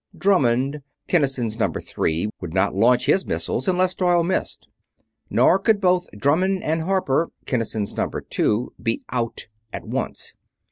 [0.17, 4.67] Drummond, Kinnison's Number Three, would not launch his missiles unless Doyle missed.
[5.29, 10.33] Nor could both Drummond and Harper, Kinnison's Number Two, be "out" at once.